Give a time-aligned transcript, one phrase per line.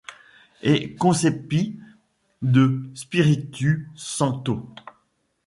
[0.63, 1.79] Et concepit
[2.41, 4.67] de Spiritu Sancto.